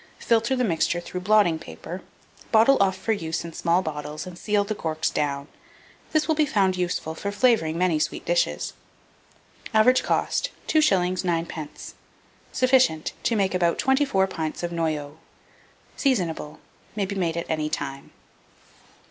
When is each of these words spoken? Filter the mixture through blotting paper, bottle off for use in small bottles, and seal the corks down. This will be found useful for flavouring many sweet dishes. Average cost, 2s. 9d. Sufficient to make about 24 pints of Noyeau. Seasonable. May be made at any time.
Filter 0.17 0.55
the 0.55 0.63
mixture 0.63 0.99
through 0.99 1.19
blotting 1.21 1.59
paper, 1.59 2.01
bottle 2.51 2.81
off 2.81 2.97
for 2.97 3.11
use 3.11 3.45
in 3.45 3.53
small 3.53 3.83
bottles, 3.83 4.25
and 4.25 4.35
seal 4.35 4.63
the 4.63 4.73
corks 4.73 5.11
down. 5.11 5.47
This 6.11 6.27
will 6.27 6.33
be 6.33 6.47
found 6.47 6.75
useful 6.75 7.13
for 7.13 7.31
flavouring 7.31 7.77
many 7.77 7.99
sweet 7.99 8.25
dishes. 8.25 8.73
Average 9.75 10.01
cost, 10.01 10.49
2s. 10.67 11.21
9d. 11.23 11.93
Sufficient 12.51 13.13
to 13.21 13.35
make 13.35 13.53
about 13.53 13.77
24 13.77 14.25
pints 14.25 14.63
of 14.63 14.71
Noyeau. 14.71 15.17
Seasonable. 15.95 16.59
May 16.95 17.05
be 17.05 17.13
made 17.13 17.37
at 17.37 17.45
any 17.47 17.69
time. 17.69 18.09